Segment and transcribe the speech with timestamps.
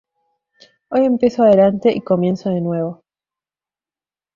[0.89, 3.03] Hoy empiezo adelante y comienzo de nuevo"".